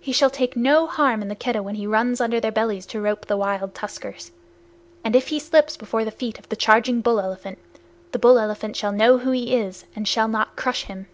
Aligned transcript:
He 0.00 0.10
shall 0.10 0.30
take 0.30 0.56
no 0.56 0.88
harm 0.88 1.22
in 1.22 1.28
the 1.28 1.36
Keddah 1.36 1.62
when 1.62 1.76
he 1.76 1.86
runs 1.86 2.20
under 2.20 2.40
their 2.40 2.50
bellies 2.50 2.84
to 2.86 3.00
rope 3.00 3.26
the 3.26 3.36
wild 3.36 3.72
tuskers; 3.72 4.32
and 5.04 5.14
if 5.14 5.28
he 5.28 5.38
slips 5.38 5.76
before 5.76 6.04
the 6.04 6.10
feet 6.10 6.40
of 6.40 6.48
the 6.48 6.56
charging 6.56 7.02
bull 7.02 7.20
elephant, 7.20 7.58
the 8.10 8.18
bull 8.18 8.40
elephant 8.40 8.74
shall 8.74 8.90
know 8.90 9.18
who 9.18 9.30
he 9.30 9.54
is 9.54 9.84
and 9.94 10.08
shall 10.08 10.26
not 10.26 10.56
crush 10.56 10.86
him. 10.86 11.06